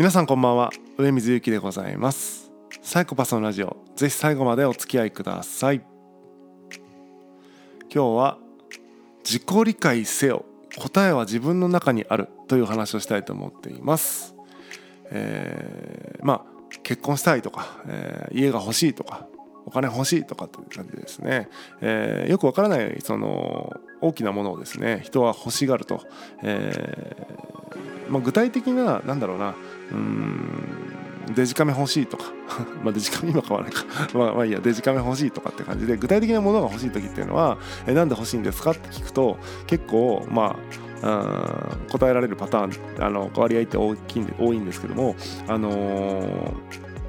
[0.00, 0.70] 皆さんこんばんは。
[0.96, 2.50] 上水ゆきでございます。
[2.80, 3.76] サイコパスのラジオ。
[3.96, 5.82] ぜひ最後までお付き合いください。
[7.94, 8.38] 今日は
[9.22, 10.46] 自己理解せよ。
[10.78, 12.30] 答えは自分の中にある。
[12.48, 14.34] という話をしたいと思っています。
[15.10, 19.26] えー、まあ結婚したいとか、えー、家が欲しいとか
[19.66, 21.50] お金欲しいとかという感じでですね、
[21.82, 26.00] えー、よくわからないその大きなものをですね人は欲しがると、
[26.42, 27.39] えー
[28.10, 29.54] まあ、具体的ななんだろうな。
[29.92, 30.90] うん
[31.34, 32.24] デジカメ欲しいとか。
[32.82, 33.84] まあデジカメ今買わないか。
[34.18, 40.56] まあまあいいやデジカメ欲しいとかって感じで具体的なものが欲しい時っていうのはえなんで欲しいんですかって聞くと結構ま
[41.02, 45.14] あ答えられるパターンあの割合って大きいんで多いんですけども、
[45.48, 46.52] あのー、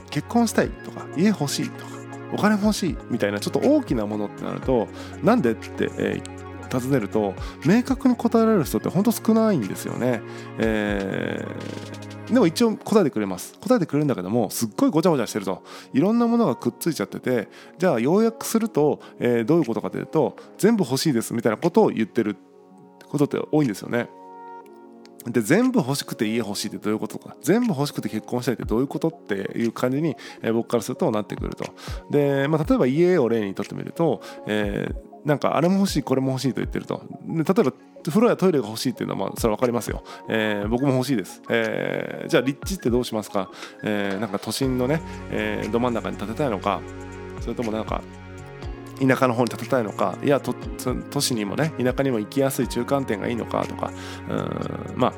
[0.09, 1.91] 結婚したいとか家欲しいとか
[2.33, 4.87] お金欲しいみたいなちょっと大きなものってなると
[5.23, 6.40] なんでって、えー、
[6.71, 7.33] 尋ねると
[7.65, 10.21] 明確に答えられる人って本当少ないんですよね。
[10.57, 15.63] えー、でも一応答えてくれます答えてくれるんだけどもすっごいごちゃごちゃしてると
[15.93, 22.37] いろんなものがくっついちゃっててじゃあ要約すると、えー、どういうことかというと全部欲しいですみたいなことを言ってる
[23.09, 24.09] ことって多いんですよね。
[25.25, 31.65] で全部欲しくて家欲しいってどういうことか全部欲しくて結婚したいってどういうことっていう感じに、えー、僕からするとなってくると
[32.09, 37.01] で、まあ、例えば家を例にとってみると、えー、なんかあれも欲しいこれも欲しいと言ってると。
[37.27, 37.73] 例えば
[38.09, 43.51] 風呂やトイレが欲しいっていうのはまあそれは分かりますよ、えー、僕も欲しいです、えー、じゃあ立地ってどうしますか、
[43.83, 46.81] えー、なんか都心のね、え、ど真ん中に建てたいのか
[47.41, 48.01] それともなんか
[49.05, 53.91] 田舎の方に立てたいのかいや都市にもね田舎にも行きやすい中間点がいいのかとか
[54.29, 55.13] うんまあ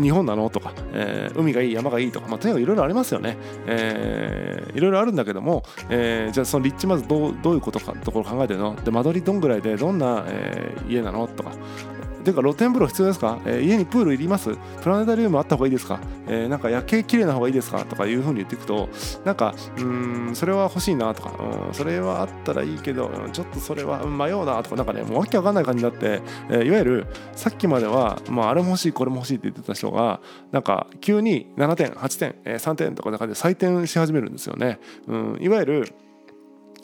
[0.00, 8.76] 日本なのとか、えー、海がいい山がいいとか、まあ、とにかくいろいろありますよね、えー、いろいろあるんだけども、えー、じゃあその立地まずどうどういうことかところ考えてるの？
[8.76, 11.26] で間取りどんぐらいでどんな、えー、家なの？
[11.26, 11.50] とか
[12.26, 14.50] ていうか露天風呂必要ですか、えー、家にプールいります？
[14.82, 17.84] プラネタリウムあった方がいいですか、えー、なんか夜景綺麗な方がいいですか？
[17.84, 18.88] とかいうふうに言っていくと
[19.24, 21.32] なんかうんそれは欲しいなとか、
[21.68, 27.06] うん、それはあったらいいけどちょっとそれは迷うなとかなんかねもうわけわかんない感じになって、えー、いわゆる
[27.36, 35.92] さっきまでは、まあ、あれも欲しいこれも欲しいって言ってた人がなんか急に7点8点、えー、3点とかで採点し始めるんですよね、うん、いわゆる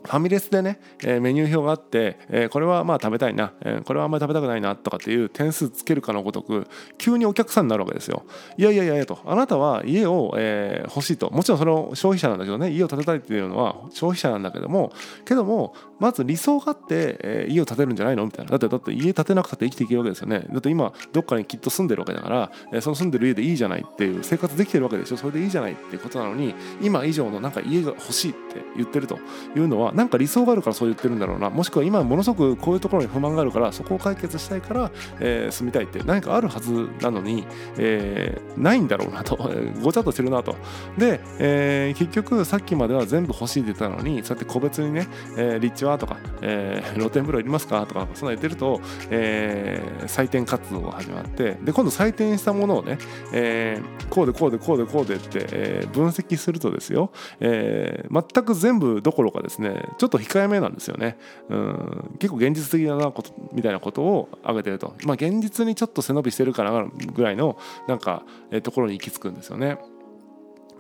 [0.05, 6.67] ファミレスでね、えー、メニュー表があって、えー、これはまあ食べたいな、えー、これはあんまり食べたくないなとかっていう点数つけるかのごとく
[6.99, 8.25] 急にお客さんになるわけですよ。
[8.57, 9.19] いやいやいやいやと。
[9.25, 11.31] あなたは家を、えー、欲しいと。
[11.31, 14.93] もちろんその消費者なんだけどね家を建てたいっていうのは消費者なんだけども
[15.25, 18.25] けどもまず理想があって、えー、家を建てるんじゃないの？
[18.27, 18.51] みたいな。
[18.51, 20.41] だってだって家建てなくたって生きていけるわけですよね。
[20.51, 25.17] だって今どっかにきっと住んでるわけだから、えー、その住んでる家でいいじゃないっていう生活できてるわけでしょ。
[25.17, 29.19] それでいいじゃないっていことなのに今以上のなんか家が欲しいって言ってると
[29.57, 31.50] いうのはなんか理想があるからそう言ってるんだろうな。
[31.50, 36.03] もしくは今ものすごくこういうところに不満があるからそこを解決したいから、えー、住みたいって。
[36.04, 37.47] 何かあるはずなのに、
[37.78, 39.36] えー、ないんだろうなと。
[39.82, 40.56] ごちゃっとしてるなと。
[40.98, 48.80] で、えー、結局さっきまでは全部欲しいって言ったのにそうやって個別にね、えー、立地はとか、えー、露天風呂いりますかとかそんな言ってると、
[49.10, 52.98] えー、採点活動が始まってで今度採点したものをね、
[53.32, 57.10] えー、こうでこうでこうでこうでって、えー、分析するとですよ、
[57.41, 61.19] えー、全く全部どころかですねちょっと控えめなんですよね。
[61.48, 69.78] うん結構現実的だなことみたいなことを挙げてると、まあ、現実にちょっと背伸びしてるかなぐらいのなんか、えー、ところに行き着くんですよね。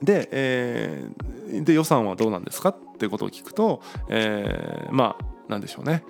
[0.02, 6.02] で,、えー、で予算はどうなんですかっていうことを聞くと、えー、まあなんでしょうね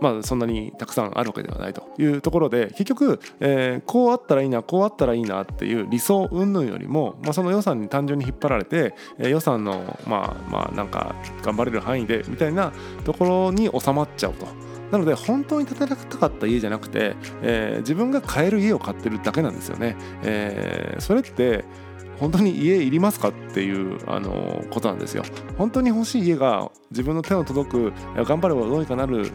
[0.00, 12.72] まあ、そんなにたくさんあるわけではないというところで結局、えー、こうあったらいいなこうあったらいいなっていう理想云々よりも、まあ、その予算に単純に引っ張られて、えー、予算のまあまあなんか頑張れる範囲でみたいな
[13.04, 14.46] ところに収まっちゃうと。
[14.90, 19.96] なので本当に建てたかった家じゃなくて、えー、自分が買える家を買ってるだけなんですよね。
[20.22, 21.64] えー、それって
[22.20, 25.24] 本当に家いりますかっていうあのことなんですよ。
[25.58, 27.92] 本当に欲しい家が自分の手の届く
[28.24, 29.30] 頑張ればどうにかなる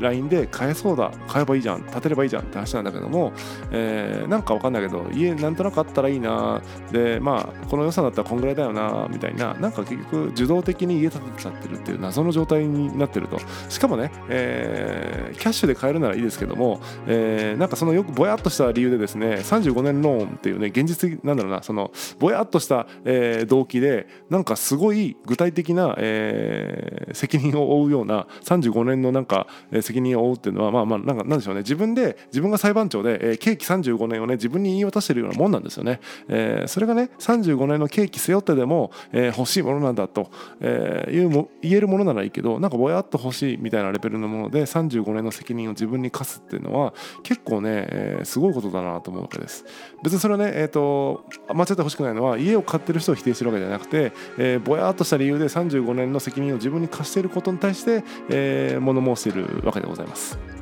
[0.00, 3.32] LINE で買えそうだ買えばいいじゃん建てればいいじゃんって話なんだけども、
[3.70, 13.38] えー、なんかわかんないけど家なんとなくあったらいいなでまあこの予算だったらこんぐらいだよなみたいななんか結局受動的に家建てちゃってるっていう謎の状態になってると。
[13.68, 31.60] しかもね、えー、キャッシュで買えるならいいですけども、えー、なんかそのよくぼやっとした理由でですね35年ローンっていうね現実的なんだろうなそのぼやっとした、えー、動機でなんかすごい具体的な、えー、責任を負うような35年のなんか、えー責任を負うっていうのはまあまあなんかなんでしょうね。
[31.60, 49.64] 自分で自分が裁判長で、えー、刑期35年をね自分に言い渡してるようなもんなんですよね、えー、それがね35年の刑期背負ってでも、えー、欲しいものなんだと、えー、いうも言えるものならいいけどなんかぼやっと欲しいみたいなレベルのもので35年の責任を自分に課すっていうのは結構ね、えー、すごいことだなと思うわけです。
[50.02, 60.59] 別にそれはねえっ、ー、と間違ってほしくないのは家を買ってる人を否定してるわけじゃなくて、えー、ぼやっとした理由で35年の責任を自分に課していることに対して、えー、物申しているわけででございます。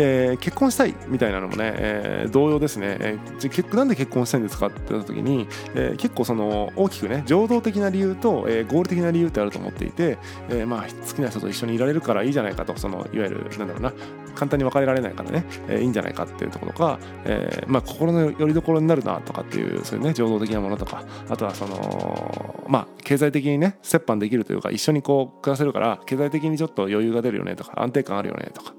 [0.00, 10.16] で結婚したいみたいなのもね、えー、同様ですね、えー、なんで結婚したいんですかって言った時に、えー、結構その大きくね情動的な理由と、えー、合理的な理由ってあると思っていて、
[10.48, 13.92] えー、まあ好きな人と一緒にいられるからいいじゃないかとそのいわゆるなんだろうな
[14.34, 28.72] 簡単に別れられないからね、えー、いいんじゃないかっていうところとか、えー、まあ心の拠り所になるなとかっていうそういうね情動的なものとかあとはそのまあ経済的にね折半できるというか一緒にこう暮らせるから経済的にちょっと余裕が出るよねとか安定感あるよねとか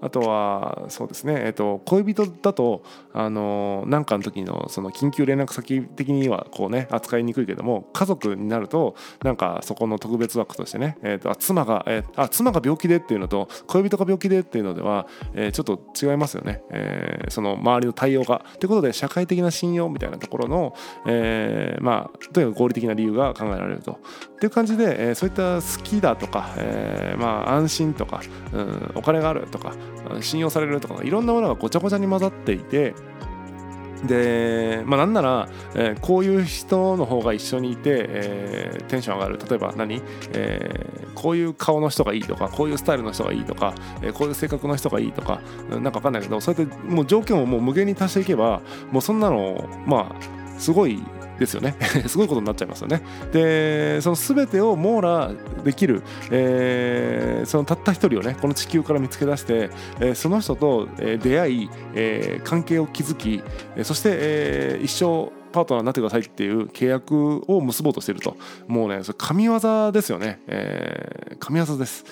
[0.00, 2.82] あとはそうですね、えっと、恋人だと
[3.12, 18.44] あの何かの時のその緊急連絡先的にはこうね扱いにくいけども家族になるとなんかそこの特別枠としてね、えっと、妻が、えー、あ妻が病気でっていうのと恋人が病気でっていうのでは、えー、ちょっと違いますよね、えー、その周りの対応が。
[18.58, 20.74] ということで社会的な信用みたいなところの、
[21.06, 23.92] えー、まあとにかく合理的な理由が考えられると。
[23.92, 29.74] っていう感じで、えー、そういった好きだとか、えー、まあ安心とか、うん、お金があるとか
[30.20, 32.94] 信用されるとかいろんなものがごちゃごちゃに混ざっていて
[34.04, 39.38] で、まあ、なんなら、えー、こういう人の方が一緒にいて、えー、テンション上がる。
[39.38, 40.02] 例えば何、
[40.32, 51.02] えー、こういう顔の人がいいとかこういうスタイルの人がいいとか、え、こういう性格の人がいいとかなんか分かんないけどそうやってもう条件をもう無限に足していけばもうそんなのまあすごい
[51.40, 51.74] ですよね。
[52.06, 53.02] すごいことになっちゃいますよね。
[53.32, 55.32] でその全てを網羅
[55.64, 59.70] できる、えー、そのたった一人をねこの地球から見つけ出して、
[60.00, 63.42] えー、その人と出会い、えー、関係を築き
[63.82, 68.36] そして、えー、一生パートナーになってくださいっていう契約を結ぼうとしていると。
[68.68, 69.58] もうねそれ神業
[69.90, 72.04] ですよね、えー、神業です。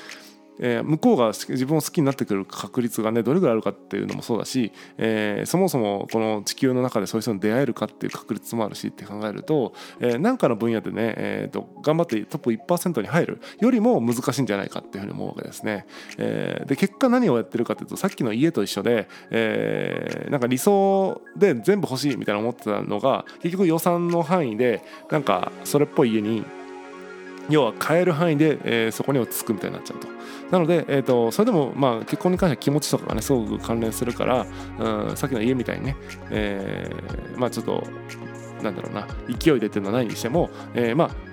[0.60, 15.86] えー、向こうが自分を好きになってくる確率がねどれぐらいあるかっていうのもそうだし、えー、そもそもこの地球の中でそういう人に出会えるかっていう確率もあるしって考えると何、えー、かの分野でね、えーと、頑張ってトップ1%に入るよりも難しいんじゃないかっていうふうに思うわけですね。
[16.18, 26.44] えー、で結果何をやってるかっていうとさっきの家と一緒で、えー、なんか理想で全部欲しいみたいな思ってたのが結局予算の範囲でなんかそれっぽい家に
[27.48, 30.08] 要は変える範囲で、えー、そこに落ち着くみたいになっちゃうと。
[30.50, 34.46] なので、えーと、それでも、まあ、結婚に関しては気持ちとかがねすごく関連するから、
[34.78, 35.96] うん、さっきの家みたいにね、
[36.30, 37.84] えー、まあちょっと
[38.62, 41.27] なんだろうな勢いでっていうのはないにしても、えー、まあ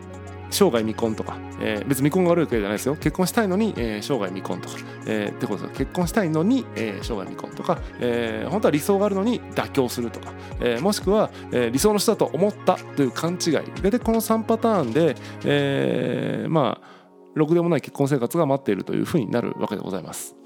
[0.55, 2.95] 生涯未婚とか、えー、別に未婚が悪いわけじゃないですよ。
[2.95, 4.75] 結婚したいのに、えー、生涯未婚とか、
[5.05, 10.31] えー、ってことです結婚したいのに、えー、生涯未婚とか、えー、本当は理想があるのに妥協するとか、
[10.61, 13.53] えー、もしくは、えー、理想の人だと思ったという勘違い。
[13.81, 16.95] 大体この3パターンで、えー、まあ
[17.35, 20.44] ろくでもない結婚生活が待っているというふうになるわけでございます。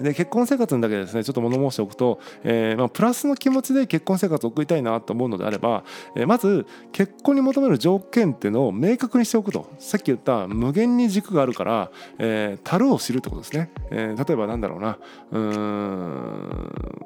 [0.00, 5.84] で結婚生活にだけですねちょっと物申しておくと、えー、まあ、プラスの気持ちで結婚生活を送りたいなと思うのであれば、
[6.16, 9.68] えー、まず結婚に求める条件っていうのを明確にしておくと。
[9.78, 14.98] さっき言った無限に軸があるから、えー、樽を知るってことですね、え例えばなんだろうな。
[15.32, 17.00] うーん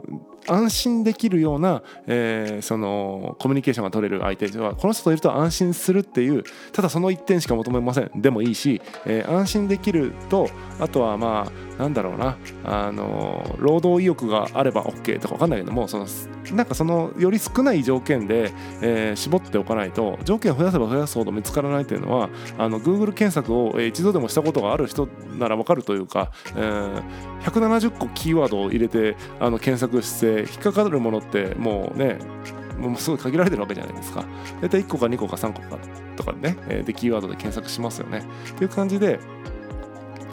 [0.46, 8.10] 安心できるような、えー、そのコミュニケーションが取れる相手はこの人といると安心するっていうただその一点しか求めません。
[8.16, 10.48] でもいいし、えー、安心できると
[10.78, 12.36] あとはまあなんだろうな。
[12.64, 16.06] あの労働意欲があれば OK とか分かんないけどもその
[16.52, 22.28] なんかそのより少ない条件で、えー、絞っておかないと条件を増やせば増やすほど見つからないっていうのは
[22.58, 27.02] あの Google 検索を一度でもしたことがある人なら分かるというか、えー、
[27.42, 32.18] 170個キーワードを入れてあの検索して引っかかるものってもうね
[32.78, 34.24] もうすごい限られてるわけじゃないですか。
[34.60, 35.78] 大体1個か2個か3個か
[36.16, 38.24] とかでねでキーワードで検索しますよね。
[38.50, 39.20] っていう感じで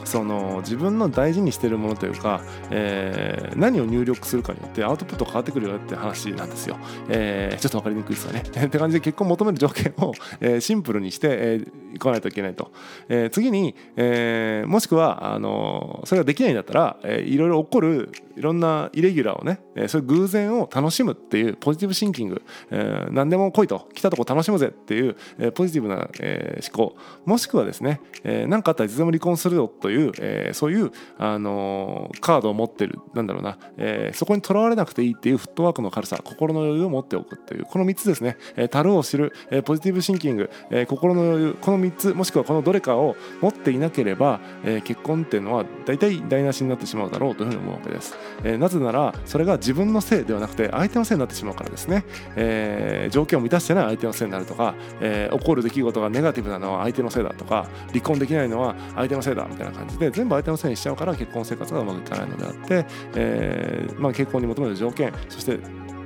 [0.04, 6.78] その自分の大事にしてるものというか、えー、何を入力するかによってアウトプット変わってくるよって話なんですよ。
[7.08, 8.42] えー、ちょっと分かりにくいですよね。
[8.46, 12.72] って感じで結婚求める条件を、えー、シンプルにして、えー、いかないといけないと。
[13.08, 23.88] えー、次に、えー、もしくはあのそれができないんだったら、えー、いろいろ起こるいろんなイレギュラーをね、えー、そういう偶然を楽しむっていうポジティブシンキング、えー、何でも来いと。
[23.94, 26.96] 来たとこ楽しむぜっていう、えー、ポジティブな、えー、思考。
[27.24, 52.04] もしくはですね何、えー、かあったらいつでも離婚するよという、えー、そういう、あのー、カードを持ってるなんだろうな、えー、そこにとらわれなくていいっていうフットワークの軽さ心の余裕を持っておくっていうこの3つですね、えー、樽を知る、えー、ポジティブシンキング、えー、心の余裕この3つもしくはこのどれかを持っていなければ、えー、結婚っていうのは大体台無しになってしまうだろうというふうに思うわけです、えー、なぜならそれが自分のせいではなくて相手のせいになってしまうからですね、
[52.36, 65.58] えー、条件を満たしてない相手のせいになるとか、えー、起こる出来事がネガティブなのは相手のせいだとか離婚できないのは相手のせいだみたいな感じで全部相手のせいにしちゃうから結婚生活がうまくいかないのであって、えーまあ、結婚に求める条件そして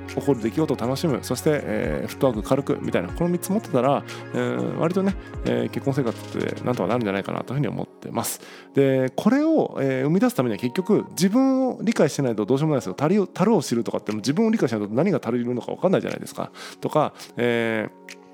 [0.07, 1.19] 起こる出来事を楽しむ。
[1.21, 3.09] そして、えー、フットワーク軽くみたいな。
[3.09, 8.41] この3つ持ってたら、えー、割とね、えー、結婚生活ってなんとかなるんじゃないかなというふうに思ってます。
[8.73, 12.95] でこれを、えー、生み出すためには結局自分を理解してないとどうしようもないですよ。
[12.99, 16.51] 足り足るを知るとかって自分を理解しないと何が足りるのか分かんないじゃないですか。
[16.81, 18.26] とか、えー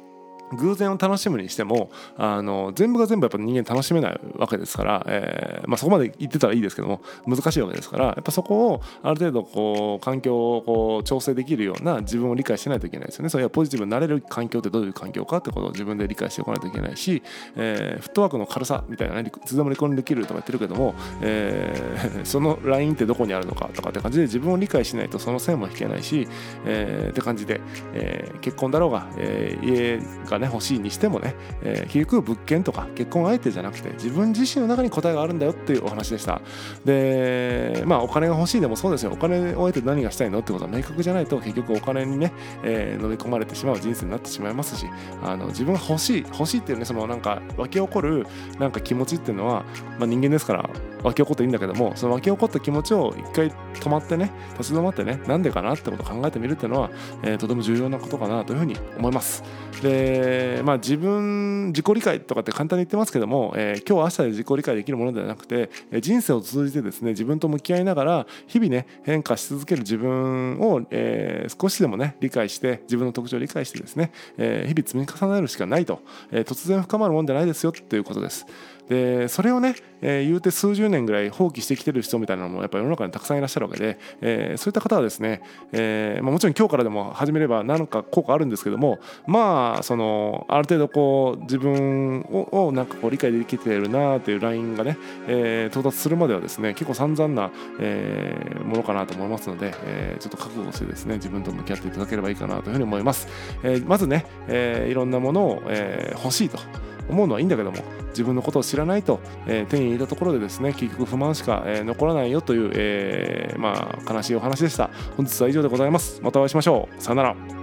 [0.56, 13.30] 偶然を楽しむにしてもあの全部が全部やっぱ人間楽しめないわけですから、えーまあ、そこまで言ってたらいいですけども難しいわけですからやっぱそこをある程度こう環境をこう調整できるような自分を理解しないといけないですよね。
[13.30, 17.22] それはポジティブになれる環境ってどういう環境かってことを自分で理解しておかないといけないし、
[17.56, 26.28] えー、フットワークの軽さみたいなねいつでも離婚できるとか言ってるけども、えー、 そのラインってどこにあるのかとかって感じで自分を理解しないとその線も引けないし、
[26.66, 27.62] えー、って感じで、
[27.94, 36.42] えー、結婚だろうが、えー、家がね欲しいにしてもね、えー、結局物件とか結婚相手じゃなくて自分自身の中に答えがあるんだよっていうお話でした。
[36.86, 39.12] でまあお金が欲しいでもそうですよ。
[39.14, 42.34] お金を得て何がしたいのってことは明確じゃないと結局お金にね、
[42.64, 44.88] えー、飲み込まれてしまう人生になってしまいますし
[45.22, 48.26] あの自分が欲しい欲しいっていうねそのなんか湧き起こる
[48.60, 49.66] なんか気持ちっていうのは、
[50.00, 50.70] まあ、人間ですから
[51.04, 56.92] 湧き起こっていいんだけどもその湧き起こった気持ちを一回止まってね立ち止まってねなんでかなってことを考えてみるっていうのは、
[57.24, 59.44] えー、とても重要なことかなというふうに思います。
[59.82, 65.70] でまあ自分自己理解とかって簡単に言ってますけども、えー、今日明日で自己理解できるものではなくて
[66.00, 78.46] 人生を通じてですね自分と向き合いながら日々ね変化し続ける自分を、えー、少しでもね理解して自分の特徴を理解してですね、えー、日々積み重ねるしかないと、えー、突然深まるもんじゃないですよっていうことです。
[78.90, 94.98] でそれをね、えー、言うて数十年ぐらい放棄してきてる人みたいなのもやっぱ世の中にたくさんいらっしゃるわけで、えー、そういった方はですね、えーまあ、もちろん今日からでも始めれば何か効果あるんですけどもまあそのある程度こう自分ををなんかこう理解できてるなというラインがね、
[95.28, 103.28] えー、到達するまではですね結構散々な、えー、ものかなと思いますので、えー、ちょっと覚悟してですね自分と向き合っていただければいいかなというふうに思います、
[103.64, 106.93] えー、まずね、えー、いろんなものを、えー、欲しいと。
[107.10, 107.78] 思うのはいいんだけども
[108.10, 114.90] 自分のことを知らないと、えー、手に入れたところでですね結局不満しか、えー、残らないよという、えー、まあ悲しいお話でした。
[115.18, 116.22] 本日は以上でございます。
[116.22, 117.02] またお会いしましょう。
[117.02, 117.63] さよなら。